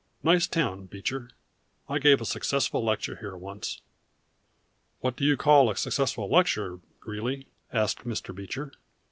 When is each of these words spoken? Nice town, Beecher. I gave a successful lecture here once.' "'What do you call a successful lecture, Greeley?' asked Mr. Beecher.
Nice 0.23 0.47
town, 0.47 0.87
Beecher. 0.87 1.29
I 1.87 1.99
gave 1.99 2.21
a 2.21 2.25
successful 2.25 2.83
lecture 2.83 3.17
here 3.17 3.37
once.' 3.37 3.81
"'What 5.01 5.15
do 5.15 5.23
you 5.23 5.37
call 5.37 5.69
a 5.69 5.75
successful 5.77 6.27
lecture, 6.27 6.79
Greeley?' 7.01 7.45
asked 7.71 7.99
Mr. 7.99 8.33
Beecher. 8.33 8.71